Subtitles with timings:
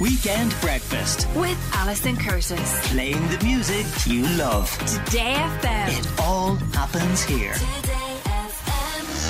[0.00, 1.26] Weekend Breakfast.
[1.34, 2.92] With Alison Curtis.
[2.92, 4.70] Playing the music you love.
[4.86, 5.98] Today FM.
[5.98, 7.52] It all happens here.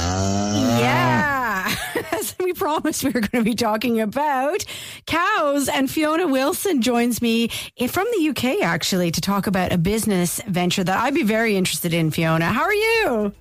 [0.01, 0.79] Ah.
[0.81, 2.03] Yeah.
[2.13, 4.65] As we promised, we were going to be talking about
[5.07, 5.69] cows.
[5.69, 7.49] And Fiona Wilson joins me
[7.89, 11.93] from the UK, actually, to talk about a business venture that I'd be very interested
[11.93, 12.47] in, Fiona.
[12.47, 13.33] How are you?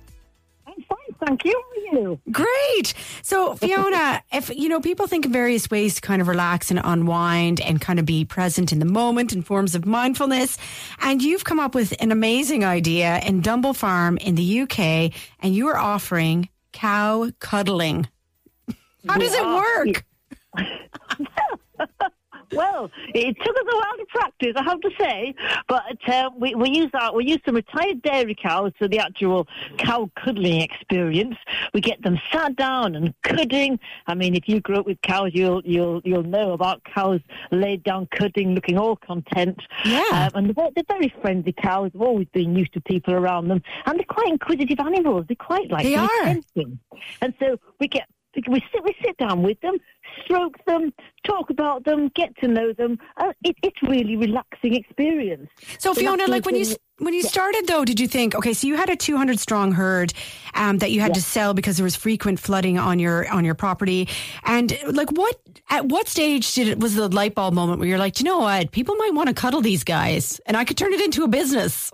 [1.24, 1.62] Thank you.
[1.92, 2.20] You?
[2.30, 2.94] Great.
[3.22, 6.80] So, Fiona, if you know, people think of various ways to kind of relax and
[6.82, 10.58] unwind and kind of be present in the moment in forms of mindfulness.
[11.00, 15.54] And you've come up with an amazing idea in Dumble Farm in the UK, and
[15.54, 18.06] you are offering cow cuddling.
[19.08, 20.04] How does it ah, work?
[22.52, 25.34] Well, it took us a while to practice, I have to say,
[25.68, 29.46] but uh, we, we use our, we use some retired dairy cows for the actual
[29.76, 31.36] cow cuddling experience.
[31.74, 33.78] We get them sat down and cudding.
[34.06, 37.82] I mean, if you grew up with cows, you'll you'll you'll know about cows laid
[37.84, 39.60] down cudding, looking all content.
[39.84, 40.02] Yeah.
[40.12, 41.90] Um, and they're, they're very friendly cows.
[41.92, 45.26] They've always been used to people around them, and they're quite inquisitive animals.
[45.28, 46.08] They're quite like They are.
[46.22, 46.78] attention.
[47.20, 48.08] And so we get
[48.48, 49.76] we sit we sit down with them,
[50.24, 50.92] stroke them,
[51.26, 52.98] talk about them, get to know them.
[53.16, 55.48] Uh, it, it's really relaxing experience.
[55.78, 58.52] So Fiona, Relaxing like when you when you started though, did you think okay?
[58.52, 60.12] So you had a 200 strong herd
[60.54, 63.54] um, that you had to sell because there was frequent flooding on your on your
[63.54, 64.08] property,
[64.44, 65.36] and like what
[65.70, 68.30] at what stage did it was the light bulb moment where you're like, "Do you
[68.30, 71.22] know what, people might want to cuddle these guys, and I could turn it into
[71.24, 71.90] a business.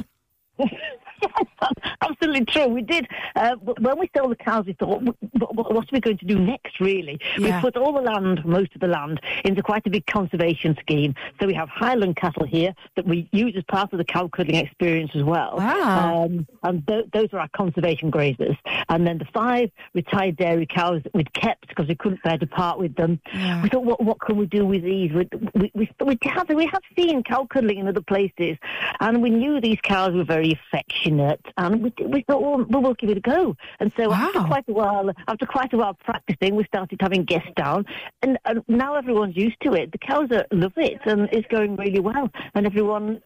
[2.00, 2.68] Absolutely true.
[2.68, 3.06] We did.
[3.36, 5.16] Uh, when we sold the cows, we thought, "What-
[5.54, 7.20] what, what are we going to do next, really?
[7.38, 7.56] Yeah.
[7.56, 11.14] We put all the land, most of the land, into quite a big conservation scheme.
[11.40, 14.56] So we have Highland cattle here that we use as part of the cow cuddling
[14.56, 15.56] experience as well.
[15.56, 16.24] Wow.
[16.24, 18.56] Um, and th- those are our conservation grazers.
[18.88, 22.46] And then the five retired dairy cows that we'd kept because we couldn't bear to
[22.46, 23.20] part with them.
[23.32, 23.62] Yeah.
[23.62, 25.12] We thought, what, what can we do with these?
[25.12, 28.56] We, we, we, we, have, we have seen cow cuddling in other places,
[29.00, 32.94] and we knew these cows were very affectionate, and we, we thought, well, well, we'll
[32.94, 33.56] give it a go.
[33.80, 37.50] And so after quite a while, after quite a while practicing, we started having guests
[37.56, 37.84] down,
[38.22, 39.92] and, and now everyone's used to it.
[39.92, 43.20] The cows are, love it, and it's going really well, and everyone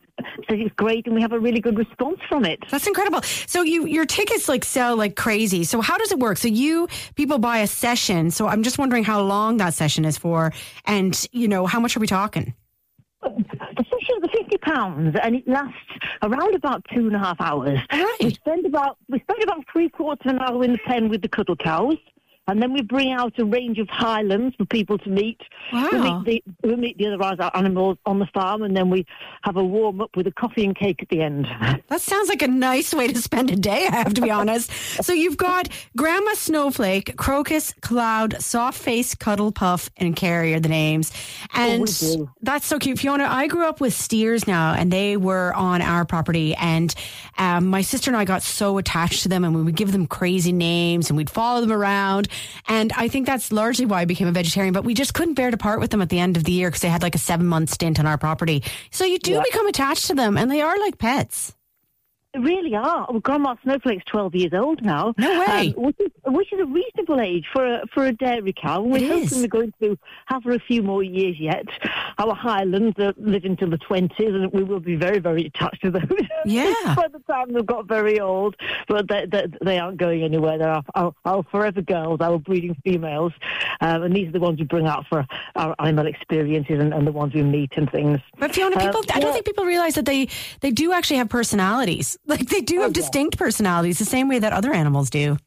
[0.48, 2.58] says it's great, and we have a really good response from it.
[2.70, 3.22] That's incredible.
[3.22, 5.64] So you your tickets like sell like crazy.
[5.64, 6.38] So how does it work?
[6.38, 8.30] So you people buy a session.
[8.30, 10.52] So I'm just wondering how long that session is for,
[10.84, 12.54] and you know how much are we talking?
[13.22, 13.84] The
[14.18, 15.76] sessions are fifty pounds, and it lasts
[16.22, 17.78] around about two and a half hours.
[17.92, 18.16] Right.
[18.20, 21.22] We spend about we spend about three quarters of an hour in the pen with
[21.22, 21.96] the cuddle cows,
[22.48, 25.40] and then we bring out a range of highlands for people to meet.
[25.72, 26.20] We Wow.
[26.20, 29.06] meet the we meet the other animals on the farm, and then we
[29.42, 31.46] have a warm up with a coffee and cake at the end.
[31.88, 34.70] That sounds like a nice way to spend a day, I have to be honest.
[35.00, 40.68] So you've got Grandma Snowflake, Crocus, Cloud, Soft Face, Cuddle Puff, and Carrie are the
[40.68, 41.12] names.
[41.54, 42.28] And do.
[42.42, 42.98] that's so cute.
[42.98, 46.54] Fiona, I grew up with steers now, and they were on our property.
[46.56, 46.94] And
[47.36, 50.06] um, my sister and I got so attached to them, and we would give them
[50.06, 52.28] crazy names, and we'd follow them around.
[52.68, 55.50] And I think that's largely why I became a vegetarian, but we just couldn't bear
[55.50, 57.18] to part with them at the end of the year because they had like a
[57.18, 58.62] seven month stint on our property.
[58.90, 61.54] So you do become attached to them, and they are like pets.
[62.34, 63.06] They really are.
[63.10, 65.14] Well, Grandma Snowflake's 12 years old now.
[65.16, 65.74] No way.
[65.76, 66.66] Um, which, is, which is a
[67.08, 68.82] reasonable age for a, for a dairy cow.
[68.82, 69.30] And we're is.
[69.30, 71.64] hoping we're going to have her a few more years yet.
[72.18, 75.90] Our Highlands uh, live until the 20s, and we will be very, very attached to
[75.90, 76.08] them.
[76.44, 76.72] Yeah.
[76.96, 78.54] By the time they've got very old,
[78.86, 80.56] but they, they, they aren't going anywhere.
[80.56, 83.32] They're our, our, our forever girls, our breeding females.
[83.80, 85.26] Um, and these are the ones we bring out for
[85.56, 88.20] our animal experiences and, and the ones we meet and things.
[88.38, 89.32] But Fiona, Uh, people, I don't yeah.
[89.34, 90.28] think people realize that they
[90.60, 92.16] they do actually have personalities.
[92.26, 95.38] Like they do have distinct personalities, the same way that other animals do.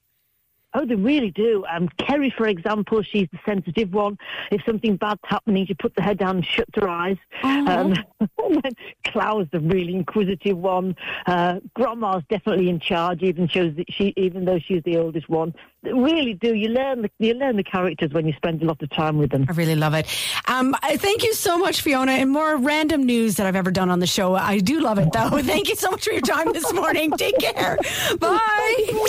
[0.74, 1.66] Oh, they really do.
[1.70, 4.18] Um, Kerry, for example, she's the sensitive one.
[4.52, 7.18] If something bad's happening, she puts her head down and shuts her eyes.
[7.44, 8.72] Um, and then
[9.06, 10.96] Cloud's the really inquisitive one.
[11.26, 15.54] Uh, Grandma's definitely in charge, even shows that she, even though she's the oldest one.
[15.84, 16.54] They really do.
[16.54, 19.32] You learn the you learn the characters when you spend a lot of time with
[19.32, 19.46] them.
[19.50, 20.06] I really love it.
[20.48, 22.12] Um, I thank you so much, Fiona.
[22.12, 24.36] And more random news that I've ever done on the show.
[24.36, 25.30] I do love it, though.
[25.42, 27.12] Thank you so much for your time this morning.
[27.18, 27.78] Take care.
[28.20, 29.08] Bye.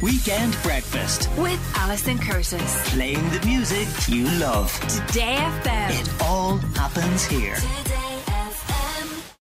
[0.00, 1.28] Weekend Breakfast.
[1.36, 2.90] With Alison Curtis.
[2.94, 4.72] Playing the music you love.
[4.88, 6.00] Today FM.
[6.00, 7.56] It all happens here.
[7.56, 8.05] Today